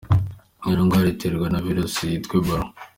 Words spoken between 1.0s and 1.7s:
iterwa na